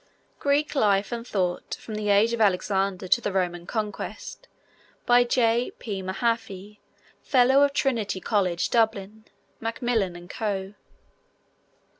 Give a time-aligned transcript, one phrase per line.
[0.39, 4.47] Greek Life and Thought: from the Age of Alexander to the Roman Conquest.
[5.05, 5.69] By J.
[5.77, 6.01] P.
[6.01, 6.79] Mahaffy,
[7.21, 9.25] Fellow of Trinity College, Dublin.
[9.59, 10.73] (Macmillan and Co.)